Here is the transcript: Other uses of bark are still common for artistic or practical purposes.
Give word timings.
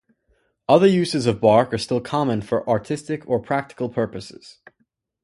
Other 0.67 0.87
uses 0.87 1.27
of 1.27 1.39
bark 1.39 1.71
are 1.75 1.77
still 1.77 2.01
common 2.01 2.41
for 2.41 2.67
artistic 2.67 3.23
or 3.29 3.39
practical 3.39 3.87
purposes. 3.87 4.57